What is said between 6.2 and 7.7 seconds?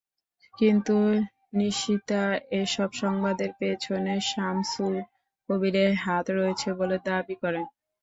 রয়েছে বলে দাবি করেন।